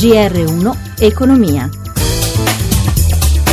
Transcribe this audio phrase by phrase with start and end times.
[0.00, 1.68] GR1 Economia.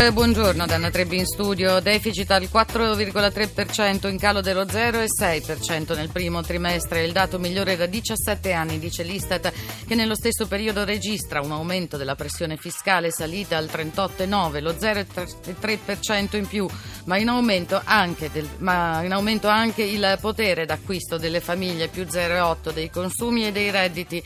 [0.00, 1.78] Eh, buongiorno, Danna Trebbi in studio.
[1.78, 7.04] Deficit al 4,3%, in calo dello 0,6% nel primo trimestre.
[7.04, 9.52] Il dato migliore da 17 anni, dice l'Istat,
[9.86, 16.36] che nello stesso periodo registra un aumento della pressione fiscale salita al 38,9%, lo 0,3%
[16.36, 16.68] in più,
[17.04, 17.28] ma in,
[18.32, 23.52] del, ma in aumento anche il potere d'acquisto delle famiglie, più 0,8% dei consumi e
[23.52, 24.20] dei redditi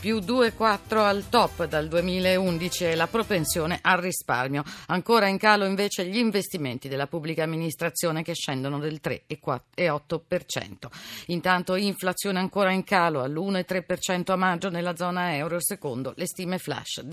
[0.00, 4.64] più 2,4 al top dal 2011 e la propensione al risparmio.
[4.86, 10.88] Ancora in calo invece gli investimenti della pubblica amministrazione che scendono del 3,8%.
[11.26, 17.04] Intanto inflazione ancora in calo all'1,3% a maggio nella zona euro secondo le stime flash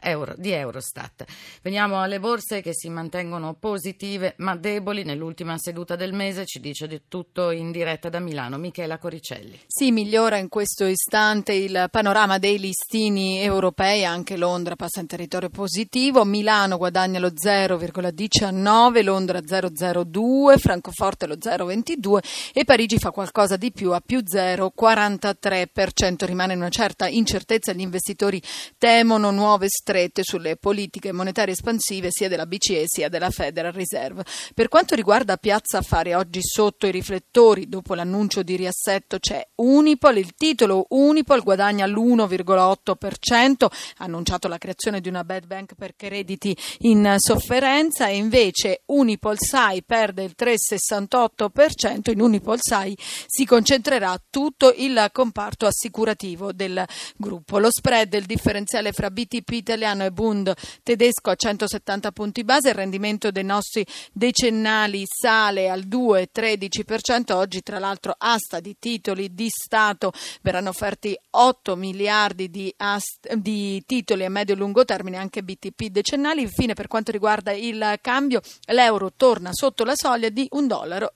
[0.00, 1.24] Euro, di Eurostat.
[1.62, 6.86] Veniamo alle borse che si mantengono positive ma deboli nell'ultima seduta del mese, ci dice
[6.86, 9.58] di tutto in diretta da Milano Michela Coricelli.
[9.66, 15.06] Si migliora in questo istante il panorama panorama dei listini europei, anche Londra passa in
[15.06, 22.18] territorio positivo, Milano guadagna lo 0,19, Londra 0,02, Francoforte lo 0,22
[22.52, 26.24] e Parigi fa qualcosa di più a più 0,43%.
[26.24, 28.42] Rimane una certa incertezza, gli investitori
[28.78, 34.24] temono nuove strette sulle politiche monetarie espansive sia della BCE sia della Federal Reserve.
[34.54, 40.16] Per quanto riguarda Piazza Affari, oggi sotto i riflettori, dopo l'annuncio di riassetto c'è Unipol,
[40.16, 45.94] il titolo Unipol guadagna l'1 1,8%, ha annunciato la creazione di una bad bank per
[45.96, 54.20] crediti in sofferenza e invece Unipol Sai perde il 3,68%, in Unipol Sai si concentrerà
[54.30, 56.84] tutto il comparto assicurativo del
[57.16, 57.58] gruppo.
[57.58, 62.74] Lo spread, il differenziale fra BTP italiano e Bund tedesco a 170 punti base, il
[62.74, 70.12] rendimento dei nostri decennali sale al 2,13%, oggi tra l'altro asta di titoli di Stato
[70.42, 75.42] verranno offerti 8 miliardi miliardi di, ast- di titoli a medio e lungo termine, anche
[75.42, 76.42] BTP decennali.
[76.42, 81.12] Infine, per quanto riguarda il cambio, l'euro torna sotto la soglia di 1,14 dollaro.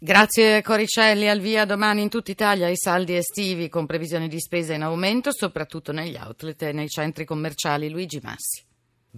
[0.00, 4.74] Grazie Coricelli, al via domani in tutta Italia i saldi estivi con previsioni di spesa
[4.74, 7.88] in aumento, soprattutto negli outlet e nei centri commerciali.
[7.88, 8.67] Luigi Massi.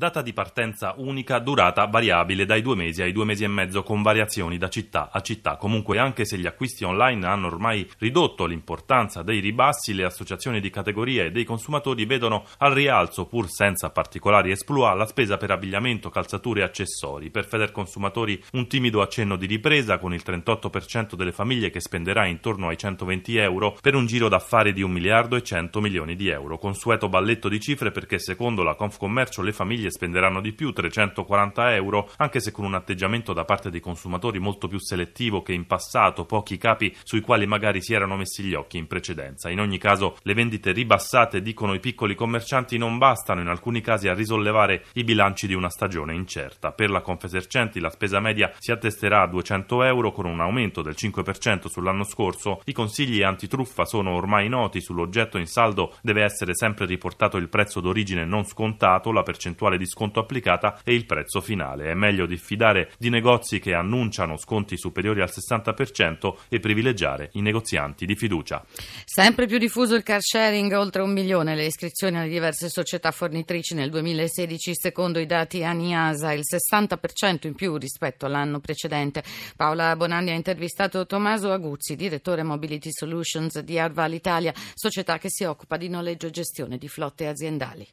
[0.00, 4.00] Data di partenza unica, durata variabile dai due mesi ai due mesi e mezzo con
[4.00, 5.58] variazioni da città a città.
[5.58, 10.70] Comunque anche se gli acquisti online hanno ormai ridotto l'importanza dei ribassi, le associazioni di
[10.70, 16.08] categoria e dei consumatori vedono al rialzo, pur senza particolari esploit, la spesa per abbigliamento,
[16.08, 17.28] calzature e accessori.
[17.28, 22.68] Per Federconsumatori un timido accenno di ripresa con il 38% delle famiglie che spenderà intorno
[22.68, 26.56] ai 120 euro per un giro d'affari di 1 miliardo e 100 milioni di euro.
[26.56, 32.10] Consueto balletto di cifre perché secondo la Confcommercio le famiglie spenderanno di più, 340 euro,
[32.16, 36.24] anche se con un atteggiamento da parte dei consumatori molto più selettivo che in passato,
[36.24, 39.50] pochi capi sui quali magari si erano messi gli occhi in precedenza.
[39.50, 44.08] In ogni caso, le vendite ribassate, dicono i piccoli commercianti, non bastano in alcuni casi
[44.08, 46.72] a risollevare i bilanci di una stagione incerta.
[46.72, 50.94] Per la Confesercenti la spesa media si attesterà a 200 euro con un aumento del
[50.96, 52.60] 5% sull'anno scorso.
[52.64, 57.80] I consigli antitruffa sono ormai noti, sull'oggetto in saldo deve essere sempre riportato il prezzo
[57.80, 61.91] d'origine non scontato, la percentuale di sconto applicata e il prezzo finale.
[61.91, 68.04] È meglio diffidare di negozi che annunciano sconti superiori al 60% e privilegiare i negozianti
[68.06, 68.64] di fiducia.
[69.04, 73.74] Sempre più diffuso il car sharing, oltre un milione le iscrizioni alle diverse società fornitrici
[73.74, 79.24] nel 2016, secondo i dati ANIASA, il 60% in più rispetto all'anno precedente.
[79.56, 85.44] Paola Bonanni ha intervistato Tommaso Aguzzi, direttore Mobility Solutions di Arval Italia, società che si
[85.44, 87.86] occupa di noleggio e gestione di flotte aziendali.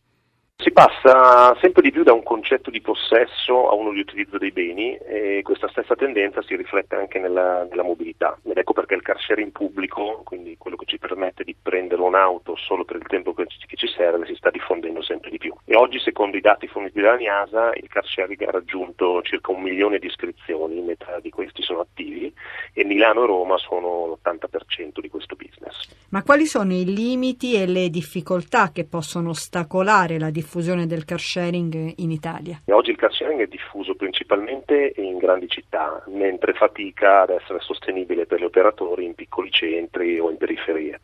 [0.60, 4.52] Si passa sempre di più da un concetto di possesso a uno di utilizzo dei
[4.52, 8.36] beni e questa stessa tendenza si riflette anche nella, nella mobilità.
[8.44, 12.56] Ed ecco perché il car sharing pubblico, quindi quello che ci permette di prendere un'auto
[12.56, 15.54] solo per il tempo che ci, che ci serve, si sta diffondendo sempre di più.
[15.64, 19.62] E oggi, secondo i dati forniti dalla NIASA, il car sharing ha raggiunto circa un
[19.62, 22.34] milione di iscrizioni, metà di questi sono attivi
[22.74, 25.88] e Milano e Roma sono l'80% di questo business.
[26.10, 30.46] Ma quali sono i limiti e le difficoltà che possono ostacolare la diffusione
[30.86, 32.62] del car sharing in Italia?
[32.68, 38.26] Oggi il car sharing è diffuso principalmente in grandi città, mentre fatica ad essere sostenibile
[38.26, 41.00] per gli operatori in piccoli centri o in periferie.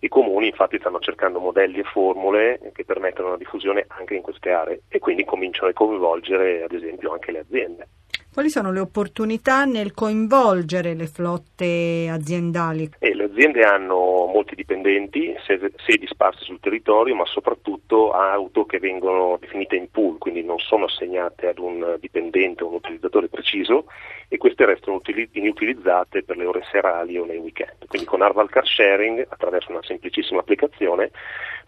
[0.00, 4.50] I comuni infatti stanno cercando modelli e formule che permettono una diffusione anche in queste
[4.50, 7.88] aree e quindi cominciano a coinvolgere ad esempio anche le aziende.
[8.32, 12.88] Quali sono le opportunità nel coinvolgere le flotte aziendali?
[12.98, 19.36] Eh, le aziende hanno molti dipendenti, sedi sparse sul territorio, ma soprattutto auto che vengono
[19.38, 23.84] definite in pool, quindi non sono assegnate ad un dipendente o un utilizzatore preciso
[24.28, 25.02] e queste restano
[25.32, 27.86] inutilizzate per le ore serali o nei weekend.
[27.86, 31.10] Quindi con Arval Car Sharing, attraverso una semplicissima applicazione,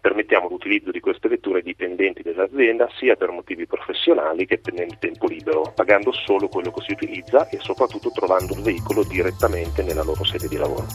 [0.05, 5.25] permettiamo l'utilizzo di queste vetture ai dipendenti dell'azienda sia per motivi professionali che nel tempo
[5.25, 10.23] libero, pagando solo quello che si utilizza e soprattutto trovando il veicolo direttamente nella loro
[10.23, 10.85] sede di lavoro.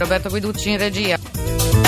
[0.00, 1.87] Roberto Guiducci in regia.